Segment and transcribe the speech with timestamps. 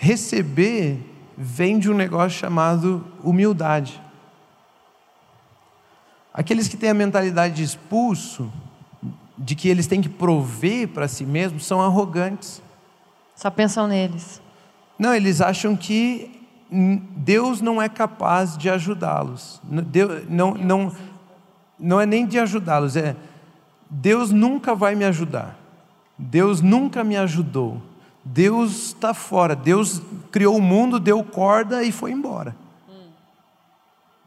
[0.00, 0.98] receber
[1.36, 4.00] vem de um negócio chamado humildade.
[6.32, 8.50] Aqueles que têm a mentalidade de expulso,
[9.36, 12.62] de que eles têm que prover para si mesmos, são arrogantes.
[13.36, 14.40] Só pensam neles.
[14.98, 19.60] Não, eles acham que Deus não é capaz de ajudá-los.
[19.62, 20.96] Deus não, não,
[21.78, 23.14] não é nem de ajudá-los, é
[23.90, 25.58] Deus nunca vai me ajudar.
[26.16, 27.89] Deus nunca me ajudou.
[28.32, 29.56] Deus está fora.
[29.56, 32.54] Deus criou o mundo, deu corda e foi embora.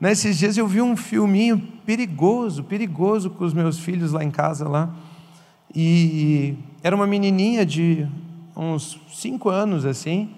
[0.00, 4.68] Nesses dias eu vi um filminho perigoso, perigoso com os meus filhos lá em casa
[4.68, 4.94] lá.
[5.74, 8.06] E era uma menininha de
[8.56, 10.30] uns cinco anos assim.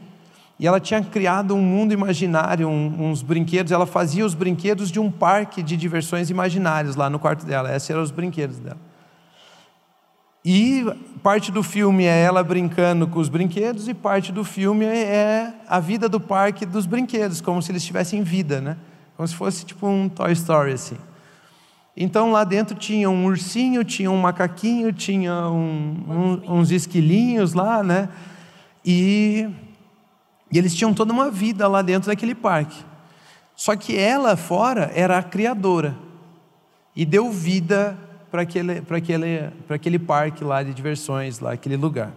[0.59, 3.73] E ela tinha criado um mundo imaginário, um, uns brinquedos.
[3.73, 7.75] Ela fazia os brinquedos de um parque de diversões imaginários lá no quarto dela.
[7.75, 8.90] Esses eram os brinquedos dela.
[10.45, 10.87] E
[11.23, 15.79] parte do filme é ela brincando com os brinquedos e parte do filme é a
[15.79, 18.77] vida do parque dos brinquedos, como se eles tivessem vida, né?
[19.17, 20.97] Como se fosse tipo um Toy Story assim.
[21.95, 27.83] Então lá dentro tinha um ursinho, tinha um macaquinho, tinha um, um, uns esquilinhos lá,
[27.83, 28.09] né?
[28.83, 29.47] E,
[30.51, 32.83] e eles tinham toda uma vida lá dentro daquele parque.
[33.55, 35.95] Só que ela fora era a criadora
[36.97, 37.99] e deu vida
[38.31, 42.13] para aquele, para aquele, para aquele parque lá de diversões, lá, aquele lugar.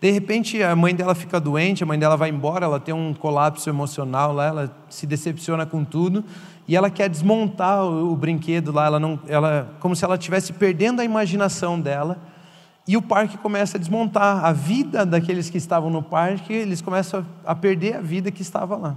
[0.00, 3.14] De repente a mãe dela fica doente, a mãe dela vai embora, ela tem um
[3.14, 6.24] colapso emocional lá, ela se decepciona com tudo
[6.66, 10.52] e ela quer desmontar o, o brinquedo lá, ela não, ela, como se ela estivesse
[10.52, 12.18] perdendo a imaginação dela.
[12.86, 17.24] E o parque começa a desmontar a vida daqueles que estavam no parque, eles começam
[17.46, 18.96] a perder a vida que estava lá.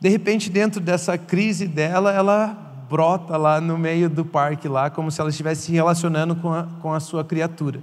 [0.00, 5.10] De repente, dentro dessa crise dela, ela brota lá no meio do parque, lá, como
[5.10, 7.82] se ela estivesse se relacionando com a, com a sua criatura.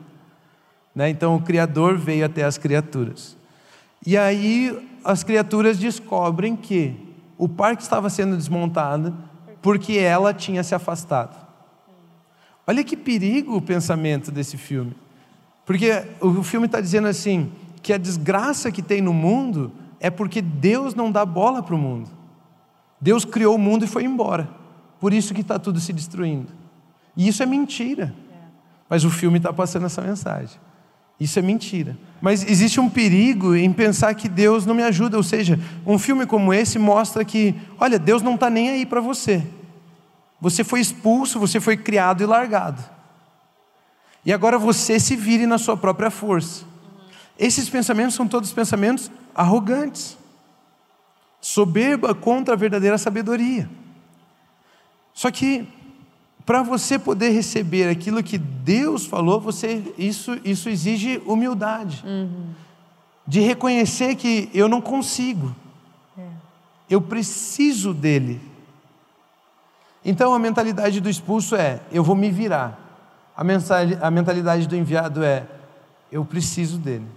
[0.93, 1.09] Né?
[1.09, 3.37] Então o Criador veio até as criaturas.
[4.05, 6.95] E aí as criaturas descobrem que
[7.37, 9.15] o parque estava sendo desmontado
[9.61, 11.45] porque ela tinha se afastado.
[12.67, 14.95] Olha que perigo o pensamento desse filme.
[15.65, 17.51] Porque o filme está dizendo assim:
[17.81, 21.77] que a desgraça que tem no mundo é porque Deus não dá bola para o
[21.77, 22.09] mundo.
[22.99, 24.49] Deus criou o mundo e foi embora.
[24.99, 26.51] Por isso que está tudo se destruindo.
[27.15, 28.13] E isso é mentira.
[28.89, 30.59] Mas o filme está passando essa mensagem.
[31.19, 31.97] Isso é mentira.
[32.21, 35.17] Mas existe um perigo em pensar que Deus não me ajuda.
[35.17, 39.01] Ou seja, um filme como esse mostra que, olha, Deus não está nem aí para
[39.01, 39.45] você.
[40.41, 42.83] Você foi expulso, você foi criado e largado.
[44.25, 46.65] E agora você se vire na sua própria força.
[47.37, 50.17] Esses pensamentos são todos pensamentos arrogantes.
[51.39, 53.69] Soberba contra a verdadeira sabedoria.
[55.15, 55.65] Só que
[56.45, 62.03] para você poder receber aquilo que Deus falou, você isso isso exige humildade.
[62.05, 62.49] Uhum.
[63.25, 65.55] De reconhecer que eu não consigo.
[66.15, 66.27] É.
[66.87, 68.39] Eu preciso dele.
[70.03, 72.77] Então a mentalidade do expulso é: eu vou me virar.
[73.35, 75.47] A mentalidade do enviado é:
[76.11, 77.07] eu preciso dele.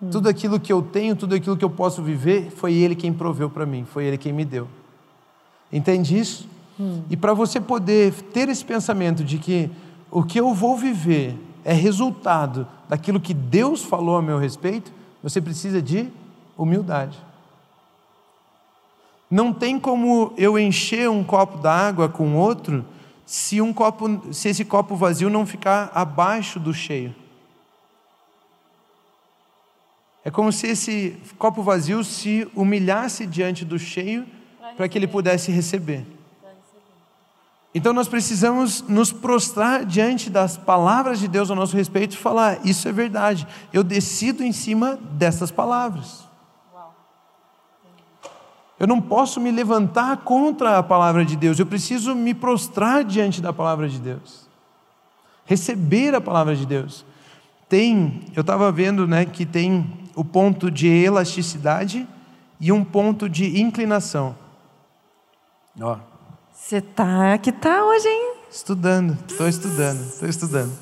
[0.00, 0.10] Uhum.
[0.10, 3.48] Tudo aquilo que eu tenho, tudo aquilo que eu posso viver, foi ele quem proveu
[3.48, 4.68] para mim, foi ele quem me deu.
[5.72, 6.48] Entende isso?
[6.78, 7.02] Hum.
[7.10, 9.70] E para você poder ter esse pensamento de que
[10.10, 15.40] o que eu vou viver é resultado daquilo que Deus falou a meu respeito, você
[15.40, 16.08] precisa de
[16.56, 17.18] humildade.
[19.30, 22.84] Não tem como eu encher um copo d'água com outro
[23.26, 27.14] se um copo, se esse copo vazio não ficar abaixo do cheio.
[30.24, 34.26] É como se esse copo vazio se humilhasse diante do cheio
[34.76, 36.06] para que ele pudesse receber.
[37.74, 42.64] Então nós precisamos nos prostrar diante das palavras de Deus a nosso respeito e falar:
[42.64, 46.26] Isso é verdade, eu decido em cima dessas palavras.
[48.78, 53.42] Eu não posso me levantar contra a palavra de Deus, eu preciso me prostrar diante
[53.42, 54.48] da palavra de Deus,
[55.44, 57.04] receber a palavra de Deus.
[57.68, 62.08] Tem, eu estava vendo né, que tem o ponto de elasticidade
[62.60, 64.34] e um ponto de inclinação.
[65.80, 65.98] Ó,
[66.58, 68.32] você tá que tá hoje, hein?
[68.50, 70.72] Estudando, estou estudando, estou estudando.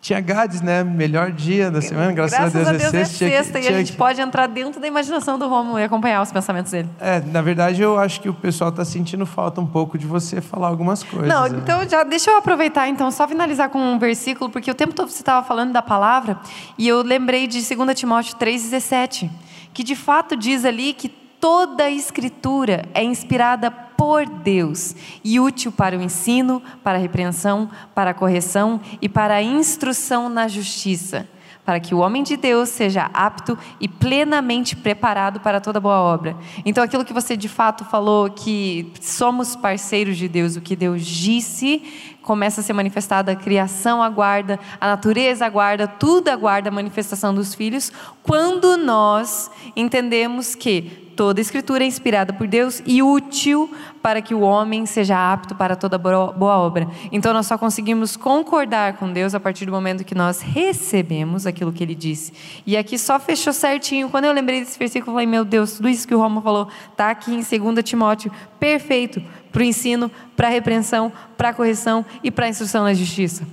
[0.00, 0.84] Tinha Gades, né?
[0.84, 3.24] Melhor dia da semana, graças, Graças a Deus, a Deus é sexta.
[3.24, 6.22] Que- sexta e tinha a gente pode entrar dentro da imaginação do Romulo e acompanhar
[6.22, 6.88] os pensamentos dele.
[7.00, 10.40] É, na verdade, eu acho que o pessoal está sentindo falta um pouco de você
[10.40, 11.28] falar algumas coisas.
[11.28, 11.58] Não, né?
[11.60, 15.10] então já deixa eu aproveitar então, só finalizar com um versículo, porque o tempo todo
[15.10, 16.38] você estava falando da palavra,
[16.78, 19.28] e eu lembrei de 2 Timóteo 3,17,
[19.72, 25.72] que de fato diz ali que toda a escritura é inspirada por Deus e útil
[25.72, 31.28] para o ensino, para a repreensão, para a correção e para a instrução na justiça,
[31.64, 36.36] para que o homem de Deus seja apto e plenamente preparado para toda boa obra.
[36.64, 41.06] Então, aquilo que você de fato falou, que somos parceiros de Deus, o que Deus
[41.06, 41.82] disse,
[42.22, 47.54] começa a ser manifestado, a criação aguarda, a natureza aguarda, tudo aguarda a manifestação dos
[47.54, 47.92] filhos,
[48.22, 53.70] quando nós entendemos que toda escritura é inspirada por Deus e útil
[54.02, 56.88] para que o homem seja apto para toda boa obra.
[57.10, 61.72] Então nós só conseguimos concordar com Deus a partir do momento que nós recebemos aquilo
[61.72, 62.32] que ele disse.
[62.66, 64.08] E aqui só fechou certinho.
[64.08, 66.68] Quando eu lembrei desse versículo, eu falei: "Meu Deus, tudo isso que o Roma falou
[66.90, 69.22] está aqui em 2 Timóteo, perfeito
[69.52, 73.46] para o ensino, para a repreensão, para a correção e para a instrução na justiça".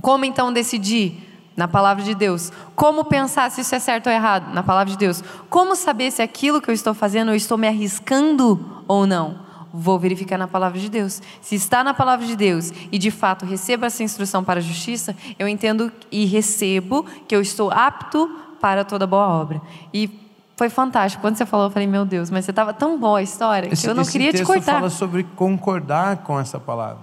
[0.00, 1.31] Como então decidir?
[1.56, 2.50] Na palavra de Deus.
[2.74, 4.52] Como pensar se isso é certo ou errado?
[4.52, 5.22] Na palavra de Deus.
[5.50, 9.40] Como saber se aquilo que eu estou fazendo eu estou me arriscando ou não?
[9.74, 11.22] Vou verificar na palavra de Deus.
[11.40, 15.16] Se está na palavra de Deus e de fato recebo essa instrução para a justiça,
[15.38, 19.60] eu entendo e recebo que eu estou apto para toda boa obra.
[19.92, 20.20] E
[20.56, 21.22] foi fantástico.
[21.22, 23.74] Quando você falou, eu falei, meu Deus, mas você estava tão boa a história que
[23.74, 24.74] Esse, eu não esse queria te texto cortar.
[24.74, 27.02] fala sobre concordar com essa palavra,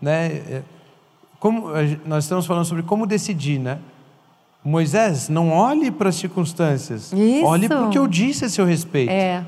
[0.00, 0.62] né?
[1.44, 1.66] Como
[2.06, 3.78] nós estamos falando sobre como decidir, né?
[4.64, 7.44] Moisés, não olhe para as circunstâncias, Isso.
[7.44, 9.10] olhe para o que eu disse a seu respeito.
[9.10, 9.44] É,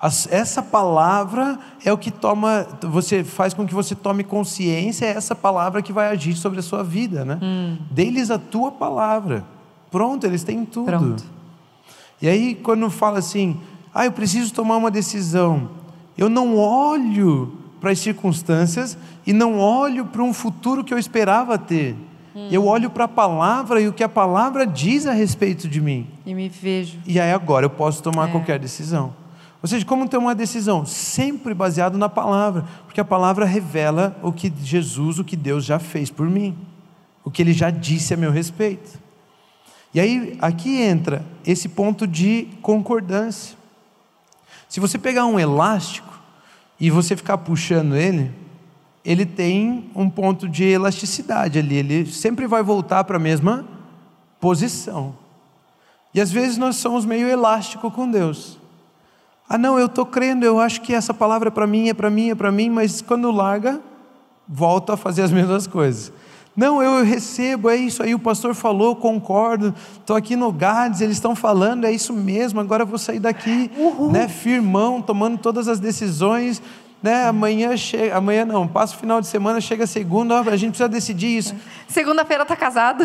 [0.00, 5.10] As- essa palavra é o que toma, você faz com que você tome consciência, é
[5.10, 7.38] essa palavra que vai agir sobre a sua vida, né?
[7.42, 7.76] Hum.
[7.90, 9.44] Deles a tua palavra.
[9.90, 10.86] Pronto, eles têm tudo.
[10.86, 11.24] Pronto.
[12.22, 13.60] E aí quando fala assim,
[13.94, 15.68] ah, eu preciso tomar uma decisão,
[16.16, 18.96] eu não olho para as circunstâncias
[19.26, 21.94] e não olho para um futuro que eu esperava ter.
[22.34, 22.48] Hum.
[22.50, 26.06] Eu olho para a palavra e o que a palavra diz a respeito de mim.
[26.26, 26.98] e me vejo.
[27.06, 28.32] E aí agora eu posso tomar É.
[28.32, 29.14] qualquer decisão.
[29.60, 30.86] Ou seja, como ter uma decisão?
[30.86, 35.80] Sempre baseado na palavra, porque a palavra revela o que Jesus, o que Deus já
[35.80, 36.56] fez por mim,
[37.24, 38.98] o que ele já disse a meu respeito.
[39.92, 43.56] E aí aqui entra esse ponto de concordância.
[44.68, 46.07] Se você pegar um elástico
[46.80, 48.30] e você ficar puxando ele,
[49.04, 53.66] ele tem um ponto de elasticidade ali, ele sempre vai voltar para a mesma
[54.40, 55.16] posição.
[56.14, 58.58] E às vezes nós somos meio elástico com Deus.
[59.48, 62.10] Ah, não, eu estou crendo, eu acho que essa palavra é para mim, é para
[62.10, 63.80] mim, é para mim, mas quando larga,
[64.46, 66.12] volta a fazer as mesmas coisas.
[66.58, 71.14] Não, eu recebo, é isso aí, o pastor falou, concordo, estou aqui no Gades, eles
[71.14, 73.70] estão falando, é isso mesmo, agora vou sair daqui,
[74.10, 76.60] né, firmão, tomando todas as decisões,
[77.00, 80.88] né, amanhã chega, amanhã não, passa o final de semana, chega segunda, a gente precisa
[80.88, 81.54] decidir isso.
[81.86, 83.04] Segunda-feira tá casado.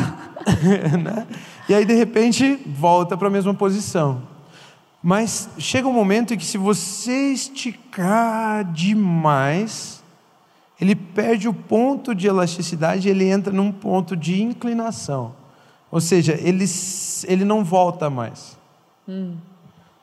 [1.04, 1.28] né?
[1.70, 4.24] E aí, de repente, volta para a mesma posição.
[5.04, 10.03] Mas chega um momento em que, se você esticar demais,
[10.80, 15.34] ele perde o ponto de elasticidade, ele entra num ponto de inclinação.
[15.92, 16.66] Ou seja, ele,
[17.28, 18.58] ele não volta mais.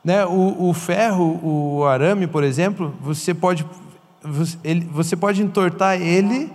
[0.03, 0.25] Né?
[0.25, 3.65] O, o ferro, o arame, por exemplo, você pode,
[4.23, 6.51] você, ele- você pode entortar ele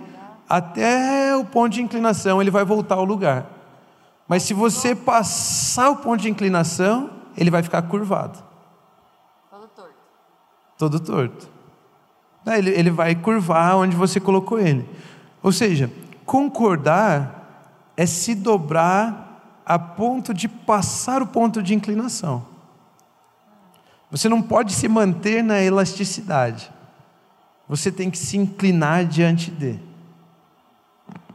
[0.49, 3.45] até o ponto de inclinação, ele vai voltar ao lugar.
[4.27, 8.39] Mas se você passar o ponto de inclinação, ele vai ficar curvado.
[10.77, 11.45] Todo torto.
[11.45, 11.51] Né,
[12.55, 14.87] Ele, ele vai curvar onde você colocou ele.
[15.41, 15.91] Ou seja,
[16.25, 17.37] concordar
[17.97, 22.45] é se dobrar a ponto de passar o ponto de inclinação.
[24.09, 26.71] Você não pode se manter na elasticidade.
[27.67, 29.77] Você tem que se inclinar diante de.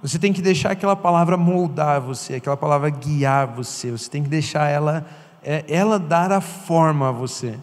[0.01, 3.91] Você tem que deixar aquela palavra moldar você, aquela palavra guiar você.
[3.91, 5.07] Você tem que deixar ela,
[5.43, 7.59] é, ela dar a forma a você.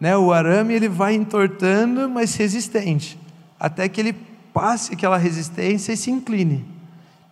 [0.00, 0.16] Né?
[0.16, 3.18] O arame ele vai entortando, mas resistente,
[3.58, 4.12] até que ele
[4.52, 6.64] passe aquela resistência e se incline.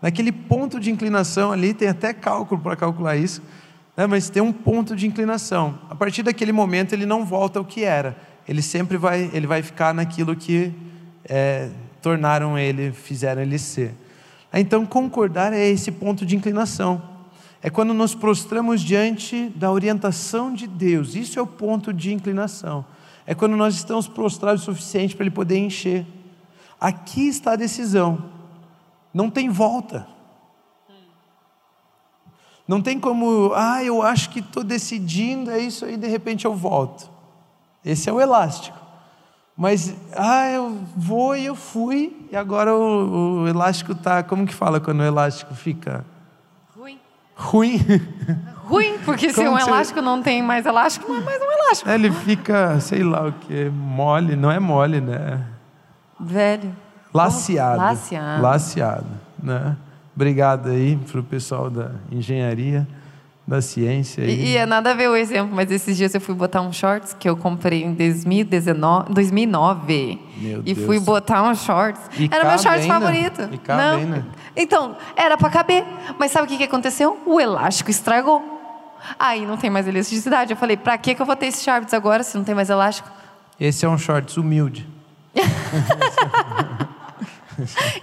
[0.03, 3.43] Naquele ponto de inclinação ali, tem até cálculo para calcular isso,
[3.97, 4.07] né?
[4.07, 5.79] mas tem um ponto de inclinação.
[5.89, 8.17] A partir daquele momento ele não volta ao que era.
[8.49, 10.73] Ele sempre vai, ele vai ficar naquilo que
[11.25, 11.71] é,
[12.01, 13.95] tornaram ele, fizeram ele ser.
[14.53, 17.16] Então concordar é esse ponto de inclinação.
[17.67, 21.17] É quando nos prostramos diante da orientação de Deus.
[21.17, 22.87] Isso é o ponto de inclinação.
[23.27, 26.07] É quando nós estamos prostrados o suficiente para Ele poder encher.
[26.81, 28.23] Aqui está a decisão.
[29.13, 30.07] Não tem volta.
[32.69, 36.55] Não tem como, ah, eu acho que estou decidindo, é isso aí, de repente eu
[36.55, 37.11] volto.
[37.85, 38.79] Esse é o elástico.
[39.57, 44.23] Mas, ah, eu vou e eu fui, e agora o, o elástico está.
[44.23, 46.07] Como que fala quando o elástico fica
[47.37, 47.79] Ruim.
[48.65, 48.99] ruim?
[49.05, 51.91] Porque se um que você- elástico não tem mais elástico, não é mais um elástico.
[51.91, 55.43] Ele fica, sei lá o que, mole, não é mole, né?
[56.19, 56.75] Velho.
[57.13, 57.79] Laceado.
[57.79, 58.43] Laceado.
[58.43, 59.07] Laceado,
[59.43, 59.77] né?
[60.15, 62.89] Obrigado aí para o pessoal da engenharia,
[63.47, 64.23] da ciência.
[64.23, 66.73] E, e é nada a ver o exemplo, mas esses dias eu fui botar um
[66.73, 70.21] shorts que eu comprei em 2019, 2009.
[70.39, 70.87] Meu e Deus.
[70.87, 72.01] fui botar um shorts.
[72.19, 72.95] E era meu shorts ainda?
[72.95, 73.49] favorito.
[73.53, 73.97] E cabe Não.
[73.99, 74.27] ainda?
[74.57, 75.85] Então, era pra caber.
[76.19, 77.19] Mas sabe o que, que aconteceu?
[77.25, 78.43] O elástico estragou.
[79.19, 80.51] Aí não tem mais elasticidade.
[80.51, 82.69] Eu falei, pra que, que eu vou ter esse shorts agora se não tem mais
[82.69, 83.09] elástico?
[83.61, 84.89] Esse é um shorts humilde.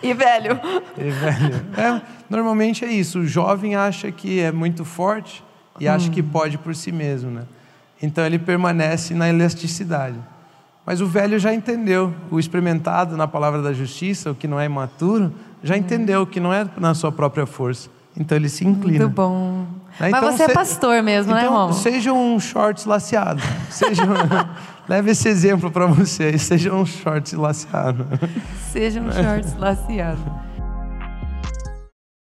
[0.01, 0.59] E, velho,
[0.97, 1.65] É, velho.
[1.77, 3.19] É, normalmente é isso.
[3.19, 5.43] O jovem acha que é muito forte
[5.79, 7.43] e acha que pode por si mesmo, né?
[8.01, 10.17] Então ele permanece na elasticidade.
[10.85, 14.65] Mas o velho já entendeu, o experimentado na palavra da justiça, o que não é
[14.65, 15.33] imaturo,
[15.63, 17.89] já entendeu que não é na sua própria força.
[18.17, 19.05] Então ele se inclina.
[19.05, 19.65] muito bom.
[19.99, 20.09] Né?
[20.11, 21.73] Mas Então, você é se- pastor mesmo, né, então, irmão?
[21.73, 23.41] Seja um shorts laceado.
[23.69, 24.03] Seja
[24.89, 26.41] Leve esse exemplo para vocês.
[26.41, 28.05] Seja um shorts laceado.
[28.71, 30.19] Seja um shorts laceado.